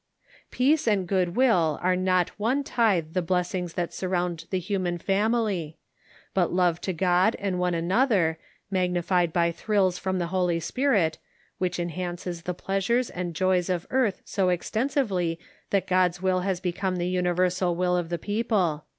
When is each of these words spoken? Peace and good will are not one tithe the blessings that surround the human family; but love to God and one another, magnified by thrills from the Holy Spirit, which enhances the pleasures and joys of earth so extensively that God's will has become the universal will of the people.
Peace 0.49 0.87
and 0.87 1.05
good 1.05 1.35
will 1.35 1.77
are 1.83 1.95
not 1.95 2.29
one 2.39 2.63
tithe 2.63 3.13
the 3.13 3.21
blessings 3.21 3.73
that 3.73 3.93
surround 3.93 4.45
the 4.49 4.57
human 4.57 4.97
family; 4.97 5.77
but 6.33 6.51
love 6.51 6.81
to 6.81 6.91
God 6.91 7.35
and 7.37 7.59
one 7.59 7.75
another, 7.75 8.39
magnified 8.71 9.31
by 9.31 9.51
thrills 9.51 9.99
from 9.99 10.17
the 10.17 10.25
Holy 10.33 10.59
Spirit, 10.59 11.19
which 11.59 11.77
enhances 11.77 12.41
the 12.41 12.55
pleasures 12.55 13.11
and 13.11 13.35
joys 13.35 13.69
of 13.69 13.85
earth 13.91 14.23
so 14.25 14.49
extensively 14.49 15.37
that 15.69 15.85
God's 15.85 16.19
will 16.19 16.39
has 16.39 16.59
become 16.59 16.95
the 16.95 17.05
universal 17.07 17.75
will 17.75 17.95
of 17.95 18.09
the 18.09 18.17
people. 18.17 18.85